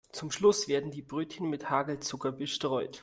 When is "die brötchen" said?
0.89-1.47